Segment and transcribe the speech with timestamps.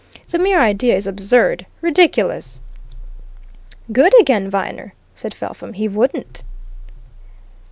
[0.29, 2.59] The mere idea is absurd ridiculous!"
[3.91, 5.73] "Good again, Viner!" said Felpham.
[5.73, 6.41] "He wouldn't!"